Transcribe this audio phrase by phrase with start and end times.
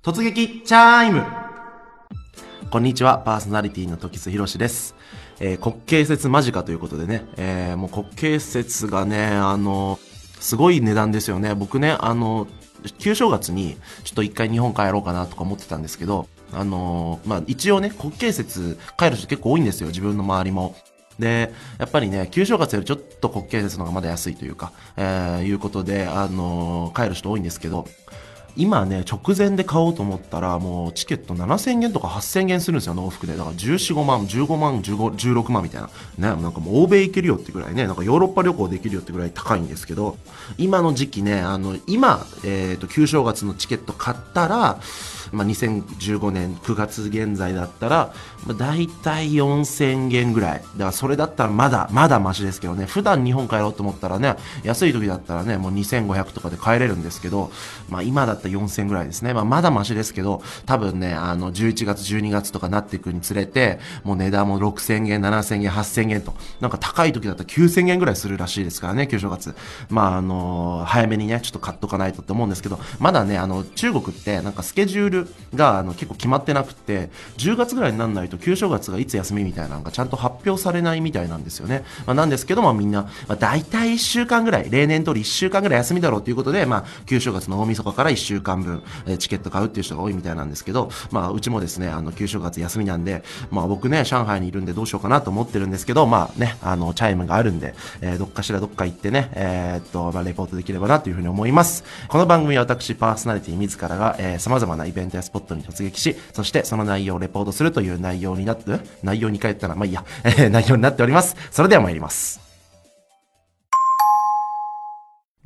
[0.00, 1.26] 突撃チャイム
[2.70, 4.94] こんにちは、パーソナリティの時津博です。
[5.40, 9.98] えー、国慶節間近ということでね、えー、もう国慶節がね、あの、
[10.38, 11.52] すごい値段ですよね。
[11.56, 12.46] 僕ね、あの、
[12.98, 20.76] 旧正月にちょっと一回日本帰ろうかなとか思ってたんですけど、あのまあ、一応ね、国慶節帰る人結構多いんですよ、自分の周りも。
[21.18, 27.88] で、やっぱりね、旧正月よりちょっと国慶節の方がまだ安いというか、えー、いうことで、あの帰る人多いんですけど、
[28.58, 33.36] 今ね、直前で買おうと思ったら、もうチケット7000円とか8000円するんですよ、往復で。
[33.36, 36.34] だから14、5万、15万、15 16万みたいな。
[36.34, 40.16] ね、なんかもう欧米行けるよってぐらいね、なんかヨーロッパ旅行できるよってぐらい高いんですけど、
[40.58, 44.80] 今の時期ね、あの、今、えっ、ー、と、旧正月のチケット買ったら、
[45.32, 48.12] まあ、2015年9月現在だったら、
[48.46, 50.60] まあ、大体4000円ぐらい。
[50.60, 57.50] だからそれだったらまだ、まだマシですけどね、普段日本帰ろうと思ったらね、安い時だったらね、もう2500とかで帰れるんですけど、
[57.88, 59.34] まあ今だったら4000ぐらいですね。
[59.34, 69.54] まあまだマシですけど、多分ね、あの、11月、12月とかなっていくにつれて、もう値段も6000円、7000円、8000円と、なんか高い時だったら9000円ぐらいするらしいですからね、旧正月。
[69.90, 81.84] まああの早めにね、ちょっと買っとかないとって思うんですけど、まだね、あの、中国ってなんかスケジュールがあの結構決まってなくて、10月ぐらいにならないと旧正月がいつ休みみたいなのがちゃんと発表されないみたいなんですよね。
[82.06, 101.84] まあ、なんですけども、みんな、まあ、大体1週間ぐらい、例年通り1週間ぐらい休みだろうということで、まあ、旧正月の大晦日から1週週間分、えチケット買うっていう人が多いみたいなんですけど、まあ、うちもですね、あの、旧正月休みなんで、まあ、僕ね、上海にいるんでどうしようかなと思ってるんですけど、まあね、あの、チャイムがあるんで、えー、どっかしらどっか行ってね、えー、っと、まあ、レポートできればなというふうに思います。
[102.08, 111.36] この番組は私、パーソナリティ自らが、えー、様々なイベントやスポットに突撃し、そしてその内容をレポートするという内容になって、内容に変えたら、まあいいや、えー、内容になっております。
[111.50, 112.40] それでは参ります。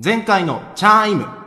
[0.02, 1.41] 前回のチャイム。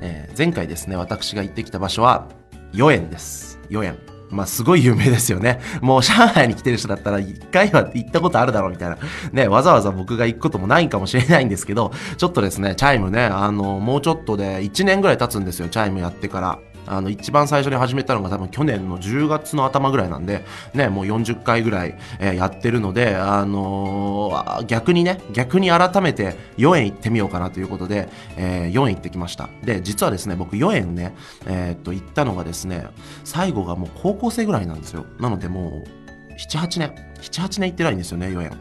[0.00, 2.28] えー、前回ですね、私が行ってきた場所は、
[2.72, 3.58] 豫園です。
[3.70, 3.98] 豫園。
[4.30, 5.60] まあ、すごい有名ですよね。
[5.80, 8.98] もう、上海に来てる人だったら、一回は行ったことあるだろうみたいな。
[9.32, 16.58] ね、わざわざ僕が行くこともないかもしれないんですけど、ちょっとですね、チャイムね、あの、もうちょっとで1年ぐらい経つんですよ、チャイムやってから。
[16.88, 20.44] あの、一番最初に始めたのが多分去年の10月の頭ぐらいなんで、
[20.74, 29.48] ね、もう40回ぐらい、えー、やってるので、あのー、逆にね、逆に改めて豫園行ってみようかなということで、えー、4円行ってきました。
[29.62, 31.14] で、実はですね、僕4円ね、
[31.46, 32.86] えー、っと、行ったのがですね、
[33.24, 35.04] 最後がもう高校生ぐらいなんですよ。
[35.20, 38.52] なのでもう、7、8年、7、8年行ってないんですよね、4円。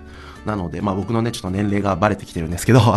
[0.48, 2.80] なので、まあ僕のね、ちょっと年齢がバレてきてるんですけど、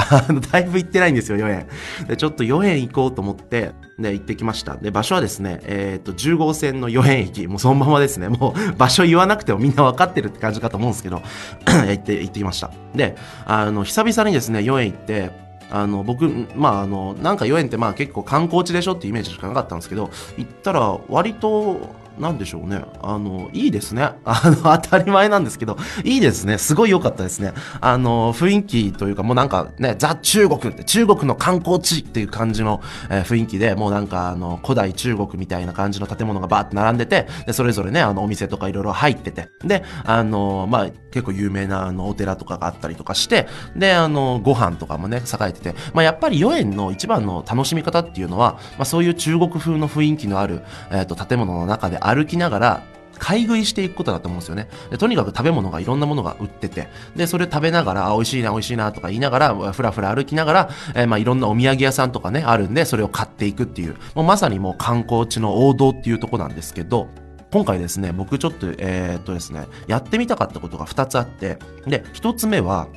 [0.52, 1.66] だいぶ行ってないんですよ、4円。
[2.06, 4.76] で、ちょっと4円行こうと思って、で、行ってきました。
[4.76, 11.22] で、場所はですね、えっ、ー、と、10号線の4円駅、もうそのままですね、もう場所言わなくてもみんな分かってるって感じかと思うんですけど、
[11.66, 12.70] 行って、行ってきました。
[12.94, 15.30] で、あの、久々にですね、4円行って、
[15.70, 22.82] あの、僕、まあ、あの、なんか4円ってまあ結構観光地でしょってイメージしかなかったんですけど、行ったら割と、なんでしょうね。
[23.02, 24.02] あの、いいですね。
[24.24, 26.58] あの、当たり前なんですけど、いいですね。
[26.58, 27.52] すごい良かったですね。
[27.80, 52.82] あの、雰囲気というか、もうなんかね、ザ・中国って、中国の観光地っていう感じの、えー、雰囲気で、もうなんかあの、古代中国みたいな感じの建物がバーって並んでて、で、それぞれね、あの、お店とかいろいろ入ってて、で、あの、まあ、結構有名なあの、お寺とかがあったりとかして、で、あの、ご飯とかもね、栄えてて、まあ、やっぱり4円の一番の楽しみ方っていうのは、まあ、そういう中国風の雰囲気のある、えっ、ー、と、建物の中で歩きながら、
[53.20, 54.68] 買い食いしていくことだと思うんですよね。
[54.90, 54.98] で。
[54.98, 67.08] とにかく食べ物がいろんなものが売ってて、で、それ食べながら、あ、美味しいな、美味しいなとか言いながら、ふらふら歩きながら、えー、まあいろんなお土産屋さんとかね、あるんで、それを買っていくっていう、もうまさにもう観光地の王道っていうとこなんですけど、
[67.52, 72.88] 今回ですね、僕ちょっと、えー、っとですね、やってみたかったことが2つあって、で、1つ目は、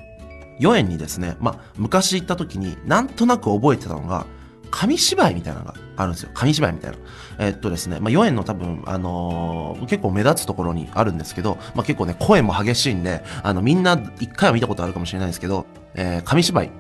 [0.60, 4.26] 4円にですね、まあ、昔行った時になんとなく覚えてたのが、
[4.70, 6.32] 紙芝居みたいなのがあるんですよ。
[6.34, 6.98] 紙芝居みたいな。
[7.40, 15.66] え、っとですね、まあ、4円の多分、あのー、結構目立つところにあるんですけど、まあ、結構ね、声も激しいんで、あの、みんな一回は見たことあるかもしれないですけど、
[15.96, 16.72] えー、紙芝居。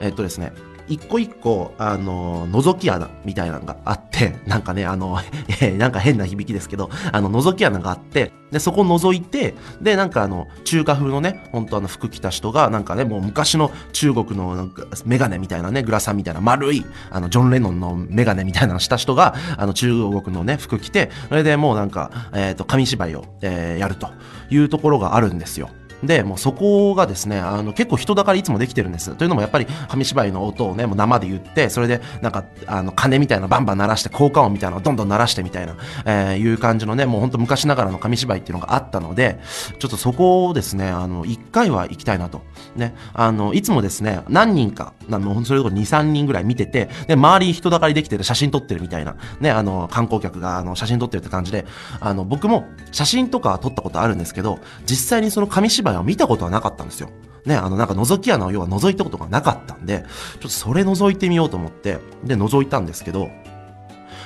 [0.00, 0.52] えっとですね、
[0.88, 5.18] 一個一個、あの、覗き穴みたいなのがあって、 なんかね、あの、
[5.78, 24.08] なんか変な響きですけど、あの、覗き穴があって、で、そこ覗いて、で、なんかあの、中華風のね、本当あの、服着た人が、なんかね、もう昔の中国のなんか、メガネみたいなね、グラサンみたいな丸い、あの、ジョン・レノンのメガネみたいなのした人が、あの、中国のね、服着て、それでもうなんか、えっ、ー、と、紙芝居を、えー、やると
[24.50, 25.70] いうところがあるんですよ。
[26.02, 29.14] で、もうそこがですね、あの、結構人だかりいつもできてるんです。
[29.14, 39.40] というのもやっぱり紙芝居の音をね、もう生で言って、それでなんか、あの、鐘みたいなバンバン鳴らして、効果音みたいなのをどんどん鳴らしてみたいな、えー、いう感じのね、もうほんと昔ながらの紙芝居っていうのがあったので、
[39.78, 42.42] ちょっとそこをですね、あの、一回は行きたいなと。
[42.76, 51.66] ね、あの、いつもですね、何人か、あの、それこそ2、3人ぐらい見てて、で、周り人だかりできてる写真撮ってるみたいな、ね、あの、観光客が、あの、写真撮ってるって感じで、
[52.00, 57.10] あの、僕も写真とか撮ったことあるんですけど、実際にその紙芝居を見たことはなかったんですよ。
[57.44, 60.04] ね、あの、なんか覗き穴を要は覗いたことがなかったんで、
[60.34, 63.30] ちょっとそれ覗いてみようと思って、で、覗いたんですけど、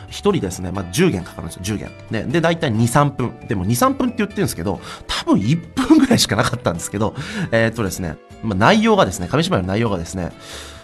[0.09, 1.91] 一人ですね、まあ、10元かかるんですよ、10元。
[2.11, 3.47] ね、で、だいたい2、3分。
[3.49, 7.15] でも2、3分って言ってるんですけど、多分1分ぐらいしかなかったんですけど、
[7.51, 10.33] えー、っとですね、まあ、内容がですね、紙芝居の内容がですね、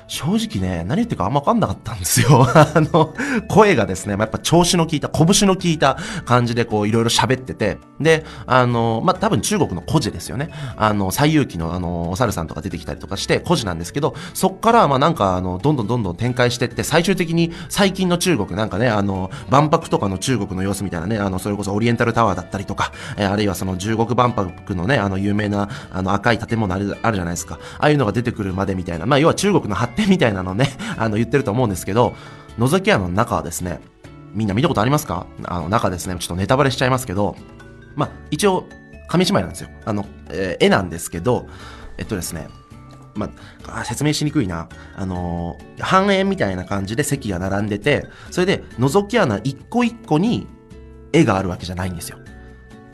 [0.07, 2.47] 正直ね、何言ってるかあんまわかんなかったんですよ。
[2.55, 3.15] あの、
[3.49, 10.51] 声がですね、まあ、やっぱ調子の効いた、拳の効いた感じでこういろいろ喋ってて、で、あの、まあ、多分中国の古事ですよね。
[10.77, 27.59] あの、西遊記のあの、お猿さんとか出てきたりとかして、古事なんですけど、そっから、ま、なんかあの、どんどんどんどん展開してって、最終的に最近の中国なんかね、あの、万博とかの中国の様子みたいなね、あの、それこそオリエンタルタワーだったりとか、えー、あるいはその中国万博のね、あの、有名な、あの、赤い建物あるあるじゃないですか。
[27.79, 32.15] ああいうのが出てくるまでみたいな、まあ、要は中国の発展みたいなのね、 あの、言ってると思うんですけど、
[32.59, 33.81] 覗き穴の中はですね、
[34.35, 35.27] みんな見たことありますか？
[35.45, 37.37] あの、中ですね、ちょっとネタバレしちゃいますけど、
[37.97, 38.67] まあ、一応、
[39.09, 39.69] 紙芝居なんですよ。
[39.85, 41.47] あの、えー、絵なんですけど、
[41.99, 42.49] えっとですね、
[43.15, 43.29] ま
[43.69, 44.69] あ、説明しにくいな。
[44.97, 50.47] あのー、半円みたいな感じで席が並んでて、それで、覗き穴一個一個に
[51.13, 52.19] 絵があるわけじゃないんですよ。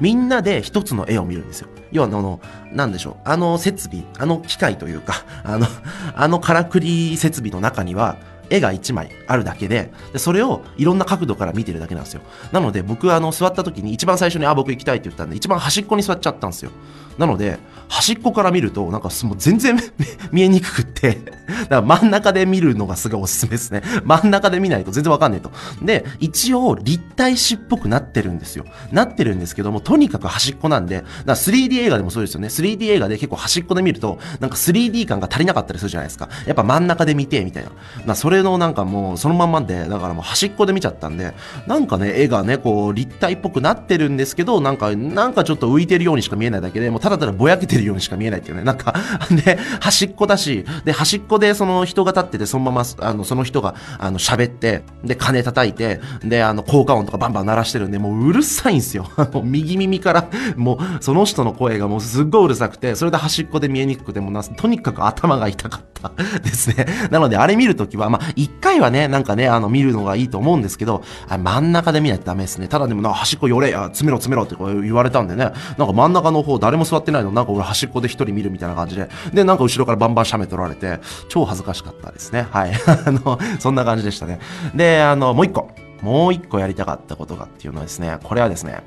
[0.00, 1.68] みんなで一つの絵を見るんですよ。
[1.90, 2.40] 要は、あの、
[2.72, 3.16] なんでしょう。
[3.24, 5.66] あの設備、あの機械というか、あの、
[6.14, 8.16] あのからくり設備の中には、
[8.50, 12.22] 絵が1枚あるだけでで、それをいろんな角度から見てるだけなんですよ。
[12.52, 16.70] なので僕はあの座った時に一番最初にあ、僕行きたいって言ったんで、一番端っこに座っちゃったんですよ。
[17.18, 17.58] なので、
[17.88, 19.76] 端っこから見ると、なんかもう全然
[20.30, 23.82] 見えにくくってだから真ん中で見るのがすごいおすすめですね。
[24.04, 25.50] 真ん中で見ないと全然わかんないと。
[25.82, 28.64] で、一応立体視っぽくなってるんですよ。
[28.92, 32.48] なってるんですけども、とにかく端っこなんで、だから 3D 映画でもそうですよね。
[32.48, 36.28] 3D 映画で結構端っこで見ると、なんか 3D 感が足りなかったりするじゃないですか。
[36.46, 37.70] やっぱ真ん中で見て、みたいな。
[38.06, 41.34] まあ、それのなんかもうそのまんまで、だからもう端っこで見ちゃったんで、
[41.66, 48.64] なんかね、絵がね、こう立体っぽくなってるんですけど、なんか、なんかちょっと浮いてるようにしか見えないだけで、もうただただぼやけてるようにしか見えないっていうね。
[48.64, 48.94] なんか
[49.30, 59.08] で、端っこだし、で、端っこでその人が立ってて、そのまま、あの、その人が、あの、喋って、で、鐘叩いて、で、あの、効果音とかバンバン鳴らしてるんで、もううるさいんですよ。
[59.42, 66.86] 右耳から、もう、その人の声がもうすっごいうるさくて、それで端っこで見えにくくて、もな、とにかく頭が痛かったですね。
[67.10, 72.68] なので、あれ見るときは、まあ、一回はね、なんかね、あの、見るのがいいと思うんですけど、あ真ん中で見ないとダメですね。
[72.68, 82.46] ただでもな、端っこ寄れ、詰めろ詰めろって言われたんでね、なんか真ん中の方誰も座ってないの、なんか俺端っこで一人見るみたいな感じで、で、なんか後ろからバンバン写メ撮られて、超恥ずかしかったですね。
[82.50, 82.72] はい。
[83.06, 84.40] あの、そんな感じでしたね。
[84.74, 85.70] で、あの、もう一個。
[86.02, 88.82] もう一個やりたかったことがっていうのはですね、これはですね、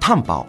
[0.00, 0.46] タンパを、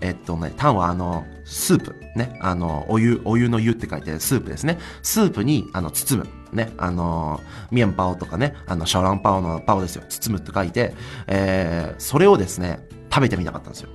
[0.00, 4.78] えっとね、タンはあの、スープ、ね、あの、お湯、お湯の湯って書いてスープですね。
[5.02, 6.28] スープに、あの、包む。
[6.54, 7.40] ね、あの、
[7.70, 10.04] ミエンパオとかね、あの、シャオランパオのパオですよ。
[10.08, 10.94] 包むって書いて、
[11.26, 13.88] えー、それをですね、食べてみたかったんですよ。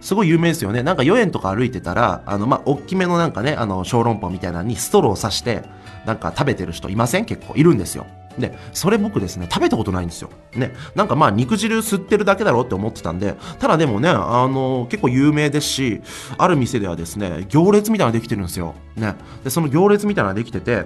[0.00, 0.82] すごい有名ですよね。
[0.82, 5.62] なんか4円とか歩いてたら、あの、まあ、大きめのなんかね、あの、小籠包みたいなのにストローを刺して、
[6.04, 7.24] なんか食べてる人いません？
[7.24, 8.04] 結構いるんですよ。
[8.38, 10.28] で、それ僕ですね、食べたことないんですよ。
[10.54, 10.74] ね。
[10.94, 16.02] なんかまあ肉汁吸ってるだけだろうって思ってたんで、ただでもね、あの、結構有名ですし、
[16.36, 18.74] ある店ではですね、行列みたいなのができてるんですよ。
[18.96, 19.14] ね。
[19.44, 20.84] で、その行列みたいなのができてて、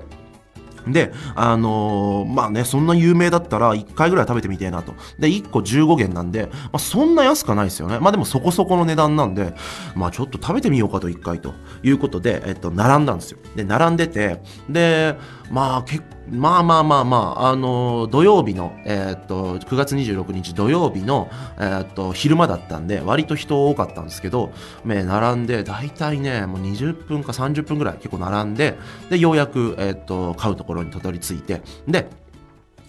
[0.92, 4.94] で、あのー、まあね、そんな有名だったら1回ぐらい食べてみてえなと。
[5.18, 7.98] で、1個15元なんで、まあそんな安くないですよね。
[7.98, 9.54] まあでもそこそこの値段なんで、
[9.94, 13.38] まあちょっと食べてみようかと1回ということで、えっと、並んだんですよ。
[13.56, 15.16] で、並んでて、で、
[15.50, 24.52] まあ結構、まあまあまあまあ、あの、土曜日の、えー、っと、9月26日土曜日の、えー、っと、昼間だったんで、割と人多かったんですけど、
[24.84, 28.76] ね、並んで、大体ね、もう20分か30分ぐらい結構並んで、
[29.08, 32.08] で、ようやく、えっと、買うところにたどり着いて、で、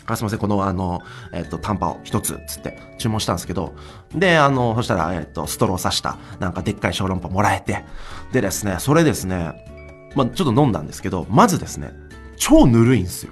[0.05, 3.73] あすみません、この、あの、えっ、と、タンパを一つ、つって注文したんですけど、
[4.13, 7.85] で、あの、そしたら、えっ、と、ストロー刺した、なんかでっかい小籠包もらえて、
[8.33, 9.53] でですね、それですね、
[10.15, 11.93] まあ、ちょっと飲んだんですけど、まずですね、
[12.39, 13.31] 超ぬるいんですよ。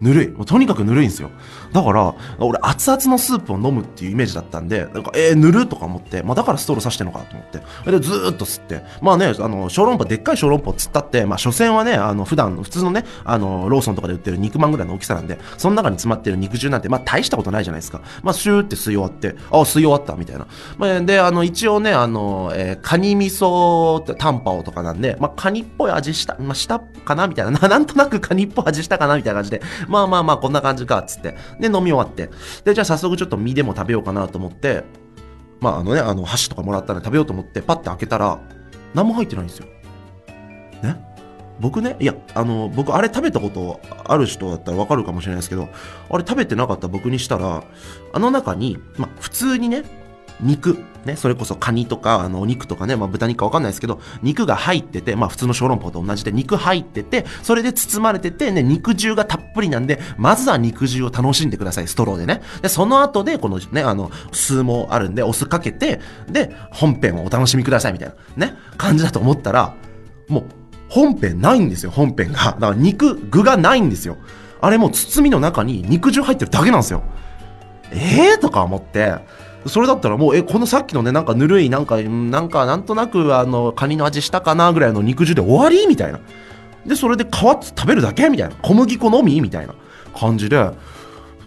[0.00, 0.28] ぬるい。
[0.28, 1.30] もうとにかくぬるいんですよ。
[1.74, 7.58] だから、俺熱々のスープを飲むっていうイメージだったんで、なんか、えー、ぬるとか思って、まあだからストローさしてんのかと思って。
[7.90, 8.82] で、ずーっと吸って。
[9.02, 18.02] まあね、あの、小籠包、でっかい小籠包釣ったって、まあ所詮はね、あの、普段、普通のね、あの、ローソンとかで売ってる肉まんぐらいの大きさなんで、その中に詰まってる肉汁なんて、まあ大したことないじゃないですか。
[18.22, 20.46] まあシューって吸い終わって、あ、吸い終わった、みたいな。
[20.78, 27.50] まあ、で、あの、一応ね、あの、えーカニ味噌タンパオとかなんで、まあカニっぽい味した、まあしたかなみたいな。
[27.50, 31.36] な なんとなくカニっぽい味したかなみたいな感じで、まあまあまあ、こんな感じか、つって。
[31.70, 32.30] で、飲み終わって。
[32.64, 34.84] で、じゃあ早速ちょっと身でも食べようかなと思って、
[35.60, 38.40] まああのね、あの、箸とかもらったら食べようと思って、パッて開けたら、
[38.94, 39.66] 何も入ってないんですよ。
[40.82, 40.96] ね？
[41.60, 45.68] 僕ね、いや、あの、僕、あれ食べたことある人だったらわかるかもしれないですけど、
[46.10, 47.62] あれ食べてなかった僕にしたら、
[48.12, 49.84] あの中に、まあ、普通にね、
[50.40, 62.42] 肉、ね、それこそカニとか、あの、お肉とかね、まあ、豚肉かわかんないですけど、肉が入ってて、まあ、普通の小籠包と同じで肉入ってて、それで包まれてて、ね、肉汁がたっぷりなんで、まずは肉汁を楽しんでください、ストローでね。
[62.62, 69.74] で、その後で、このね、あの、酢もあるんで、お酢かけて、で、本編をお楽しみください、みたいな、ね、感じだと思ったら、
[70.28, 70.44] もう、
[70.88, 72.38] 本編ないんですよ、本編が。
[72.44, 74.16] だから肉、具がないんですよ。
[74.60, 77.02] あれもう包みの中に肉汁入ってるだけなんですよ。
[77.92, 79.16] ええー、とか思って、
[79.66, 86.20] それだったらもう、え、このさっきのね、なんかぬるい、なんか、なんか、なんとなく、あの、カニの味したかなぐらいの肉汁で終わりみたいな。
[86.86, 88.54] で、それで皮食べるだけみたいな。
[88.62, 89.74] 小麦粉のみみたいな
[90.18, 90.70] 感じで、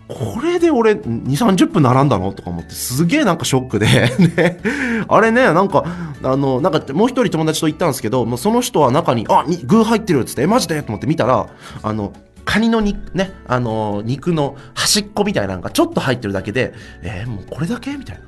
[0.08, 3.86] これで俺2、30分並んだのとか思ってすげえなんかショックで
[4.36, 4.60] ね、
[5.08, 5.84] あれね、なんか、
[6.24, 11.48] あの、なんかもう一人友達と行ったんですけど、もうその人は中に、あ、に具入ってるっつって、え、マジでと思って見たら、
[11.84, 12.14] あの、
[12.48, 16.74] カニの肉、ね、あの、肉の端っこみたいなのがちょっと入ってるだけで、
[17.04, 18.24] えーもうこれだけみたいな。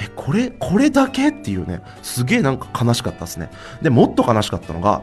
[0.00, 3.50] え、これ、これだけっていうね、すげえなんか悲しかったですね。
[3.80, 5.02] で、もっと悲しかったのが、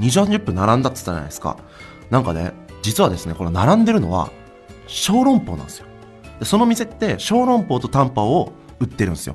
[0.00, 1.58] 20、30分並んだって言ったじゃないですか。
[2.08, 4.30] なんかね、実はですね、この並んでるのは、
[4.86, 5.86] 小籠包なんですよ。
[6.40, 9.34] でその店って小籠包とタンパオを売ってるんですよ。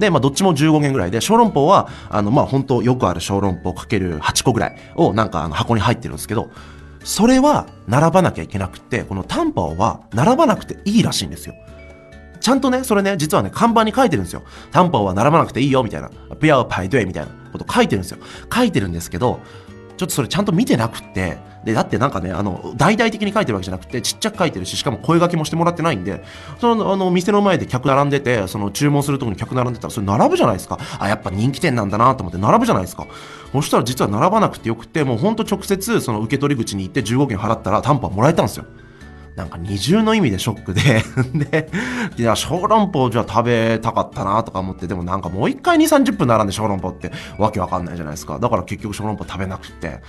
[0.00, 6.50] で、まあ、どっちも15元ぐらいで、小籠包は、あの、まあ、本当よくある小籠包かける8個ぐらいを、なんか、あの、箱に入ってるんですけど、
[7.04, 11.54] それは並ばなきゃいけなくて、このタンパオは並ばなくていいらしいんですよ。
[12.40, 14.42] ちゃんとね、それね、実はね、看板に書いてるんですよ。
[14.70, 16.10] タンパオは並ばなくていいよ、みたいな。
[16.38, 18.18] 不要排隊みたいなこと書いてるんですよ。
[18.54, 19.40] 書いてるんですけど、
[19.96, 26.22] ちょっとそれちゃんと見てなくって、で、だってなんかね、あの、大々的に書いてるわけじゃなくて、ちっちゃく書いてるし、しかも声掛けもしてもらってないんで、
[26.60, 30.78] その、あの、店の前で客並んでて、その、注文するとこに客並んでたら、それ並ぶじゃないですか。
[31.00, 33.06] あ、やっぱ人気店なんだなと思って並ぶじゃないですか。
[33.52, 38.66] そしたら実は並ばなくてよくて、もうほんと直接、その受け取り口に行って15件払ったら、タンパもらえたんですよ。
[39.38, 41.70] なんか二重の意味でショックで で、
[42.16, 48.40] いや、小籠包じゃ食べたかったなとか思って、でもなんかもう一回2、30分並んで小籠包ってわけわかんないじゃないですか。
[48.40, 50.00] だから結局小籠包食べなくて。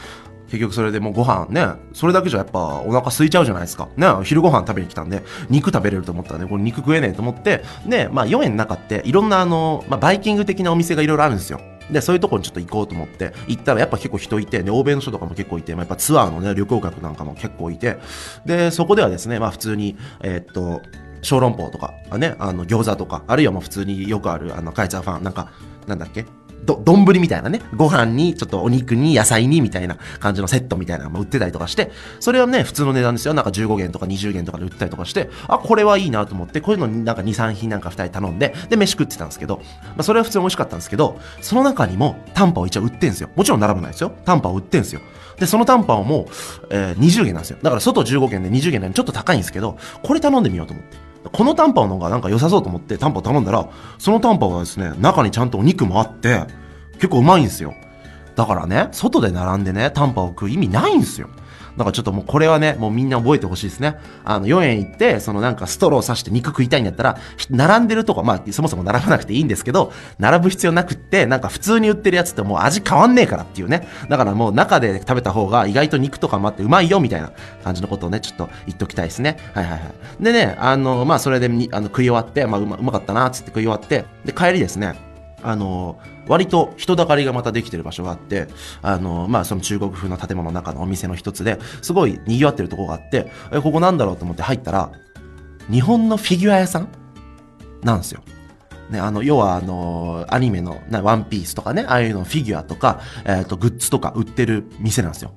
[0.48, 3.88] 結局それでもうご飯ね、それだけじゃやっぱお腹空いちゃうじゃないですか。
[3.98, 11.62] ね、昼ご飯食べに来たんで、肉食べれると思ったらね、これ肉食えねえと思って、で、まあ4円の中っていろんなあの、まあバイキング的なお店がいろいろあるんですよ。
[11.92, 17.98] で、そういうところにちょっと行こうと思って、行ったらやっぱ結構人いて、で、欧米の人とかも結構いて、まあ、やっぱツアーのね、旅行客なんかも結構いて、
[18.46, 20.82] で、そこではですね、まあ普通に、えーっと、
[21.22, 25.52] 小籠包とか、ね、あの、餃子とか、あるいはもう普通によくある、あの、カイツァーファン、なんか、
[25.88, 26.26] なんだっけ？
[26.66, 33.34] ど、丼みたいなね、ご飯に、ちょっとお肉に、野菜に、みたいな感じのセットみたいなのも売ってたりとかして、それはね、普通の値段ですよ。
[33.34, 43.30] なんか15元とか20元とかで売ったりとかして、あ、これはいいなと思って、こういうのになんか2、3品なんか2人頼んで、で、飯食ってたんですけど、まあ、それは普通に美味しかったんですけど、その中にもタンパを一応売ってんすよ。
[43.36, 44.12] もちろん並ばないですよ。
[44.26, 45.02] タンパを売ってんすよ。
[45.40, 47.58] で、そのタンパをもう、えー20元なんですよ。
[47.62, 51.09] だから外15元で20元なんでちょっと高いんですけど、これ頼んでみようと思って。
[51.32, 56.46] このタンパオの方がなんか良さそうと思ってタンパオ頼んだら、そのタンパオはですね、中にちゃんとお肉もあって、
[56.94, 57.74] 結構うまいんですよ。
[58.36, 61.30] だからね、外で並んでね、タンパを食う意味ないんですよ。
[61.78, 63.98] だかちょっともうこれはね、もうみんな覚えてほしいですね。
[64.24, 67.18] あの、4円行って、そのなんかストロー刺して肉食いたいんだったら、
[67.50, 73.88] 並んでるとこ、まあそもそも並ばなくていいんですけど、並ぶ必要なくって、なんか普通に売ってるやつってもう味変わんねえからっていうね。
[74.10, 77.32] だからもう中で食べた方が意外と肉とかもあってうまいよみたいな
[77.64, 79.38] 感じのことをね、ちょっと言っときたいですね。
[79.54, 79.78] はいはいは
[80.20, 80.24] い。
[80.24, 85.09] でね、あの、まあそれであの食い終わって、まあうまかったなっつって食い終わって、で帰りですね、
[85.44, 88.48] あの割と人だかりがまたできてる場所があって
[88.82, 94.92] あの、まあ、その中国風の建物の中のお店の一つですごい賑わってるとこがあってえここなんだろうと思って入ったら
[95.72, 96.90] 日本のフィギュア屋さん
[97.84, 98.22] なんですよ。
[98.90, 105.32] ね、あの要はあのアニメのなワンピースとかねああいうのフィギュアとか、えー、とグッズとか売ってる店なんですよ。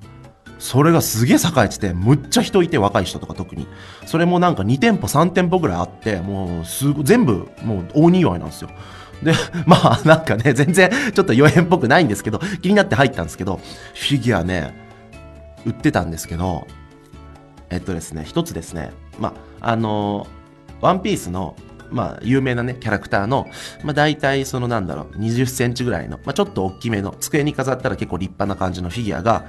[0.63, 3.67] それがすげえ栄えてて、むっちゃ人いて、若い人とか特に。
[4.05, 8.69] それもなんか2店舗、3店舗ぐらいあって、もうすご全部、もう大にぎわいなんですよ。
[9.23, 9.33] で、
[9.65, 13.59] まあなんかね、全然ちょっと4円っぽくないんですけど、気になって入ったんですけど、
[13.93, 14.73] フィギュアね、
[15.65, 16.67] 売ってたんですけど、
[17.69, 20.27] えっとですね、一つですね、まあ、あの
[20.81, 21.55] ワンピースの、
[21.91, 23.47] まあ、有名なね、キャラクターの、
[23.83, 29.45] まあ、大体、そのなんだろう、20センチぐらいの、まあ、ちょっと大きめの、机に飾ったら結構立派な感じのフィギュアが、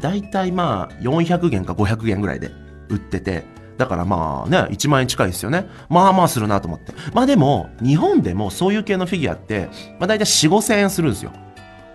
[0.00, 2.50] 大体まあ、400元か500元ぐらいで
[2.88, 3.44] 売ってて、
[3.82, 5.66] だからまあね、1万円近いですよね。
[5.88, 6.92] まあまあするなと思って。
[7.12, 11.32] まあでも、日本でもそういう系のフィギュアって、まあ大体4、5千円するんですよ。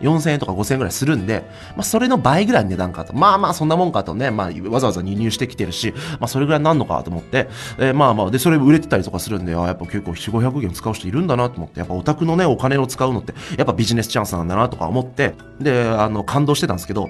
[0.01, 1.43] 4000円とか5000円ぐらいするんで、
[1.75, 3.15] まあ、それの倍ぐらいの値段かと。
[3.15, 7.47] まあまあ、そんなもんかとね、まあ、わざわざ輸入してきてるし、まあ、それぐらいになんのかと思って、
[7.79, 17.09] えー、まあまあ、で、それ売れてたりとかするんで、あやっぱ結構4、500円使う人いるんだなと思って、やっぱオタクのね、お金を使うのって、やっぱビジネスチャンスなんだなとか思って、で、あの、感動してたんですけど、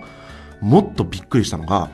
[0.61, 1.89] もっとびっくりしたのが、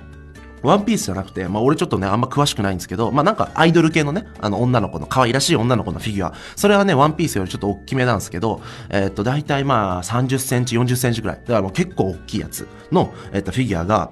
[0.63, 6.33] ワンピースじゃなくて、まあ俺ちょっとね、あんま詳しくないんですけど、まあなんかアイドル系のね、あの女の子の、可愛らしい女の子のフィギュア。
[6.55, 11.37] それはね、ワンピースよりちょっと大きめなんですけど、えー、っと、大体まあ30センチ、40センチぐらい。
[11.37, 14.11] だからもう結構大きいやつの、えー、っと、フィギュアが、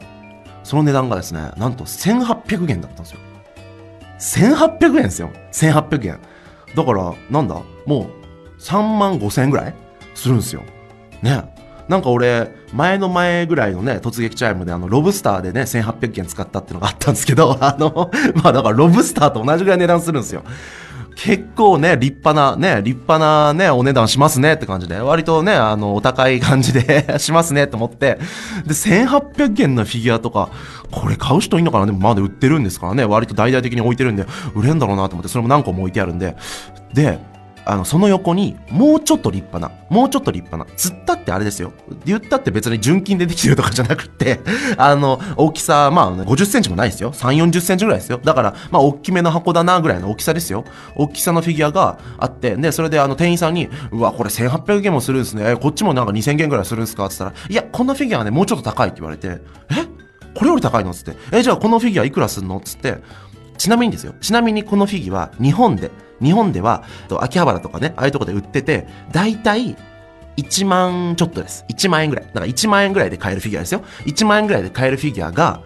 [0.64, 3.20] その値段がですね、なんと1800円だったんですよ。
[4.50, 5.32] 1800円ですよ。
[5.52, 6.20] 1800円。
[6.76, 9.76] だから、なんだもう3万5千円ぐらい
[10.14, 10.64] するんですよ。
[11.22, 11.44] ね。
[11.88, 20.44] なんか俺、前の前ぐらいのね、突撃チャイムであの、ロブスターでね、1800件使ったっていうのがあったんですけど、 あの、まあだからロブスターと同じぐらい値段するんですよ。
[21.16, 28.18] 結構ね、立派な、ね、立派なね、お値段しますねって感じで、割とね、あの、お高い感じで しますねって思って、
[28.66, 30.50] で、1800件のフィギュアとか、
[30.90, 31.86] これ買う人いんのかな？
[31.86, 34.26] でもまだ売ってるんですからね、割と大々的に置いてるんで、
[34.56, 36.36] 売れんだろうなと思って、それも何個も置いてあるんで、
[36.94, 37.20] で、
[37.64, 41.74] あの、その横に、もうちょっと立派な、もうちょっと立派な、釣ったってあれですよ。
[42.06, 44.42] 言ったって別に純金でできてるとかじゃなくて、
[44.78, 47.12] あの、大きさ、まあ、50センチもないですよ。
[47.14, 48.20] 3、40センチぐらいですよ。
[48.24, 50.66] だから、まあ、大きめの箱だなぐらいの大きさですよ。
[50.96, 55.56] 大きさのフィギュアがあって、で、それであの、店員さんに、うわ、これ1800円もするんですね。
[55.56, 57.06] こっちもなんか2000円ぐらいするんですか？
[57.06, 59.40] って言ったら、いや、このフィギュアはね、もうちょっと高いって言われて、
[59.70, 59.86] え？
[60.34, 60.94] これより高いの？
[60.94, 62.60] つって、え、じゃあこのフィギュアいくらすんの？
[62.62, 62.98] つって、
[63.58, 64.14] ちなみにですよ。
[64.22, 65.92] ちなみにこのフィギュア、日本で、
[66.22, 66.84] 日本では、
[67.20, 69.76] 秋葉原とかね、ああいうとこで売ってて、だいたい
[70.38, 71.66] 1万ちょっとです。
[71.70, 72.26] 1万円ぐらい。
[72.26, 73.84] だから1万円ぐらいで買えるフィギュアですよ。
[74.06, 75.62] 1万円ぐらいで買えるフィギュアが、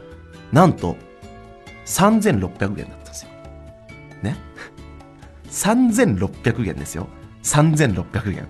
[0.52, 0.98] なんと、
[1.86, 3.30] 3600円だったんですよ。
[4.24, 4.38] ね
[5.50, 7.08] ？3600円ですよ。
[7.44, 8.48] 3600円。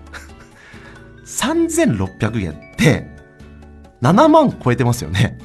[1.26, 3.06] 3600円って、
[4.00, 5.38] 7万超えてますよね。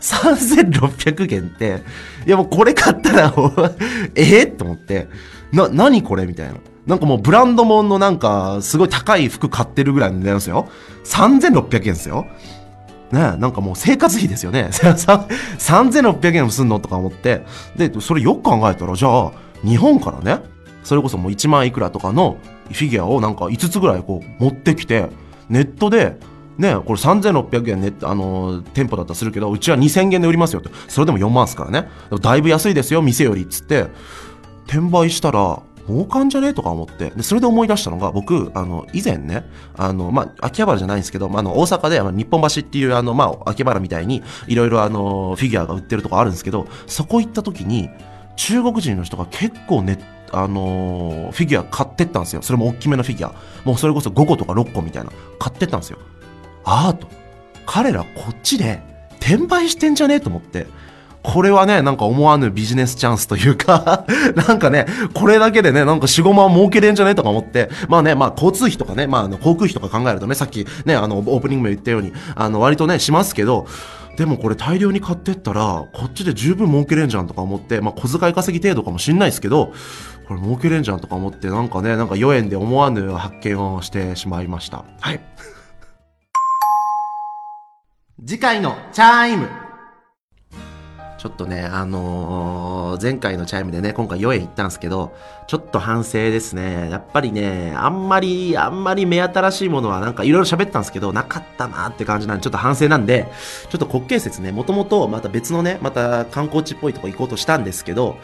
[0.00, 1.82] 3600円って、
[2.26, 3.34] いやもうこれ買ったら
[4.14, 5.08] ええと思って、
[5.52, 6.54] な、何これみたいな。
[6.86, 10.68] なんかもうブランドもんのなんか、すごい高い服買ってるぐらいの値段ですよ。
[11.04, 12.26] 3600円ですよ。
[13.12, 14.68] ねなんかもう生活費ですよね。
[14.72, 17.44] 3600円もすんのとか思って。
[17.76, 19.32] で、それよく考えたら、じゃあ、
[19.64, 20.42] 日本からね、
[20.82, 22.38] それこそもう1万いくらとかの
[22.72, 25.08] フィギュアをなんか5つぐらいこう持ってきて、
[25.48, 26.16] ネットで
[26.58, 30.70] ね、これ3600円ね、あの、店舗だったらするけど、うちは2000円で売りますよって。
[30.88, 31.88] それでも4万ですからね。
[32.20, 33.42] だいぶ安いですよ、店より。
[33.42, 33.86] っつって、
[34.66, 37.10] 転売したら、儲かんじゃねえとか思って。
[37.10, 39.44] で、それで思い出したのが、僕、あの、以前ね、
[39.76, 47.90] あの、まあ、秋葉原じゃないんですけど、まあ、の、大阪で、あ、日本橋っていう、あの、まあ、秋葉原みたいに、いろいろ、フィギュアが売ってるとこあるんですけど、そこ行った時に、
[48.36, 49.98] 中国人の人が結構ね、
[50.30, 52.42] あのー、フィギュア買ってったんですよ。
[52.42, 53.34] それも大きめのフィギュア。
[53.64, 55.10] もうそれこそ5個とか6個みたいな。
[55.38, 55.98] 買ってったんですよ。
[56.64, 57.08] アート。
[57.66, 58.82] 彼らこっちで
[59.20, 60.66] 転売してんじゃねえと思って。
[61.22, 73.66] これはね、なんか思わぬビジネスチャンスというか なんかね、これだけでね、なんか4、5万儲けれんじゃねえとか思って、まあね、まあ交通費とかね、まああの航空費とか考えるとね、さっきね、あの、オープニングも言ったように、あの、割とね、しますけど、
[74.16, 79.72] でもこれ大量に買ってったら、こっちで十分儲けれんじゃんとか思って、まあ小遣い稼ぎ程度かもしんないですけど、
[80.26, 84.84] これ儲けれんじゃんとか思って、なんかね、なんか豫園で思わぬ発見をしてしまいました。
[85.00, 85.20] はい。
[88.24, 89.48] 次回のチャイム
[91.18, 95.12] ちょっとね、あのー、前回のチャイムでね、今回豫園行ったんですけど、
[95.48, 96.88] ちょっと反省ですね。
[96.88, 103.26] やっぱりね、あんまり、あんまり目新しいものはなんかいろいろ喋ったんですけど、なかったなーって感じなんで、ちょっと反省なんで、
[103.70, 108.18] ちょっと国慶節ね、もともとまた別のね、また観光地っぽいとこ行こうとしたんですけど、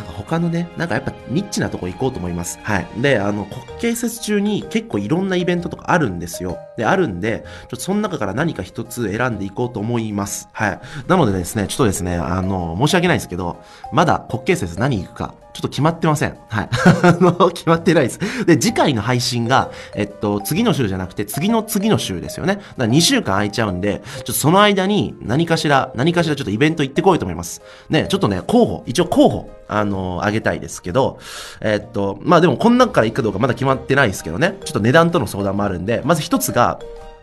[0.00, 2.58] なんか他のね、なんかやっぱニッチなとこ行こうと思います。
[2.62, 2.86] はい。
[2.96, 6.58] で、あの、国慶節中に結構いろんなイベントとかあるんですよ。
[6.78, 10.48] で、あるんで、ちょっとその中から何か一つ選んでいこうと思います。
[10.52, 10.80] はい。
[11.06, 16.36] なのでですね、ちょっとですね、あの、申し訳ないですけど、まだ国慶節何行くか、ちょっと決まってません。
[16.48, 16.68] はい。
[17.02, 18.46] あの、決まってないです。
[18.46, 22.56] で、次回の配信が、えっと、次の週じゃなくて、次の次の週ですよね。
[22.56, 27.62] だから2週間空いちゃうんで、ちょっとその間に何かしら、何かしらちょっとイベント行ってこいと思います。
[27.88, 31.18] ね、ちょっとね、候補、一応候補、あの、あげたいですけど、
[31.60, 36.78] えっと、まあでもこん中から行くかどうかまだ決まってないですけどね、ちょっと値段との相談もあるんで、まず一つが、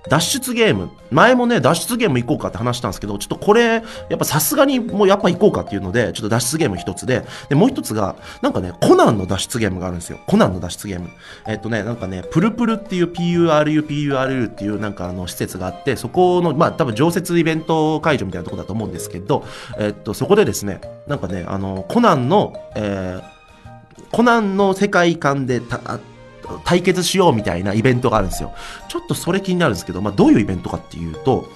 [0.10, 0.90] 脱出ゲーム。
[1.12, 3.82] 前もね、脱出ゲーム行こうかって話したんですけど、ちょっとこれ、や
[4.16, 10.20] っぱさすがにもうやっぱ行こうかっていうので、ちょっと脱出ゲーム一つで、で、もう一つが、なんかね、コナンの脱出ゲームがあるんですよ。
[10.28, 11.10] コナンの脱出ゲーム。
[11.48, 19.46] えっとね、なんかね、プルプルっていう PURU、PURU っていうなんかあの施設があって、そこの、まあ多分常設イベント会場みたいなとこだと思うんですけど、
[19.78, 23.38] えっと、そこでですね、なんかね、あの、コナンの、えー、
[24.12, 26.00] コナンの世界観でた、
[26.66, 28.54] 対決しようみたいなイベントがあるんですよ。
[28.88, 31.50] ちょっとそれ気になるんですけど、まあ、どういうイベントかっていうと、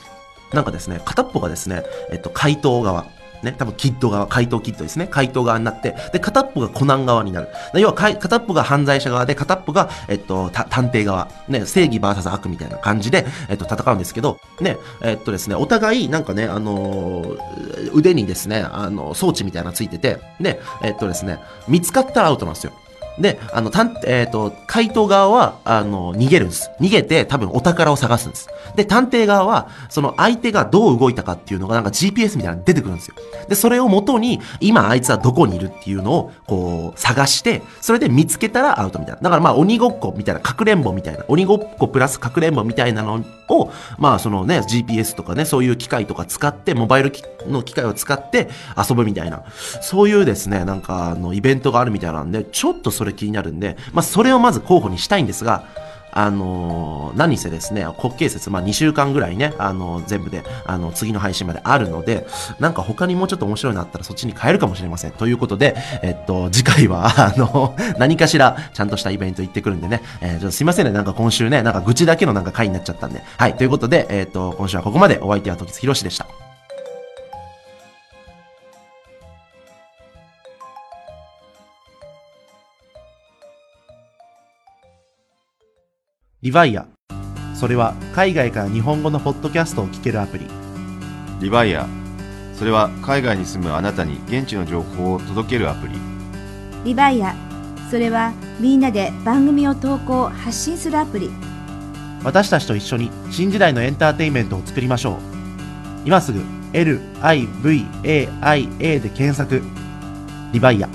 [0.54, 3.06] なんかですね、片っぽがですね、えっと、怪盗側。
[3.44, 5.08] ね、多分キッド側、怪盗キッドですね。
[5.08, 7.48] 怪盗側になって、で、片っぽがコナン側になる。
[7.74, 11.28] 要は、片っぽが犯罪者側で、片っぽが、えっと、探偵側。
[11.48, 22.74] ね、正義 VS 悪みたいな感じで、えっと、戦うんですけど、ね、えっとですね、お互い、なんかね、あのー、腕にですね、あの、装置みたいなのついてて、ね、えっとですね、見つかったらアウトなんですよ。
[23.22, 26.72] で、あの、たん、えっ、ー、と、怪盗側は、あの、逃げるんです。
[26.80, 28.50] 逃げて、多分お宝を探すんです。
[28.76, 33.16] で、探偵側は、その相手がどう動いたかっていうのが、なんか GPS みたいなの出てくるんですよ。
[33.48, 39.22] で、それを元に、今あいつはどこにいるっていうのを、こう、探して、それで見つけたらアウトみたいな。
[39.22, 47.12] だからまあ、鬼ごっこみたいな、かくれんぼみたいな、鬼ごっこプラスかくれんぼみたいなのを、まあ、そのね、GPS とかね、そういう機械とか使って、モバイル
[47.48, 49.44] の機械を使って遊ぶみたいな、
[49.82, 55.66] そういうですね、なんか、あの、イベントがあるみたいなんで、ちょっとそれ気になるんで、まあ、それをまず候補にしたいんですが、
[56.12, 62.28] あのー、何せですね、国慶節、まあ、2週間ぐらいね、あのー、全部で、あの、次の配信まであるので、
[62.60, 65.12] なんか他にもうちょっと面白いのあったらそっちに変えるかもしれません。
[65.12, 73.24] ということで、えっと、次回は、 あの、何かしらちゃんとしたイベント行ってくるんでね、えー、ちょっとすいませんね、なんか今週ね、なんか愚痴だけのなんか回になっちゃったんで。
[73.38, 76.41] はい、ということで、えっと、今週はここまでお相手は時津博士でした。
[86.44, 86.88] リヴァイア。
[87.54, 90.48] それは海外から日本語のポッドキャストを聞けるアプリ。
[91.40, 91.88] リヴァイア。
[92.56, 95.94] それは海外に住むあなたに現地の情報を届けるアプリ。
[96.84, 97.36] リヴァイア。
[97.92, 101.30] それはみんなで番組を投稿、発信するアプリ。
[102.24, 105.18] 私たちと一緒に新時代のエンターテインメントを作りましょう。
[106.06, 106.40] 今すぐ
[106.74, 108.00] LIVAIA
[109.00, 109.62] で検索。
[110.54, 110.90] リヴァイア。